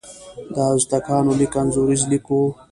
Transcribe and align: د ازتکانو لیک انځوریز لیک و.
د 0.53 0.55
ازتکانو 0.75 1.31
لیک 1.39 1.53
انځوریز 1.61 2.01
لیک 2.11 2.25
و. 2.31 2.39